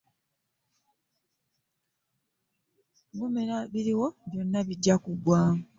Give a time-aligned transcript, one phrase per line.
[3.17, 5.41] Gumira ebiriwo byonna bijja kuggwa.